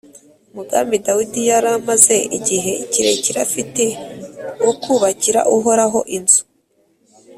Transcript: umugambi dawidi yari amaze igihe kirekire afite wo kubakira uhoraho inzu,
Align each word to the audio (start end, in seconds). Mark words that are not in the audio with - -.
umugambi 0.51 0.95
dawidi 1.05 1.41
yari 1.49 1.67
amaze 1.77 2.15
igihe 2.37 2.73
kirekire 2.91 3.39
afite 3.47 3.83
wo 4.63 4.73
kubakira 4.81 5.39
uhoraho 5.55 5.99
inzu, 6.17 6.41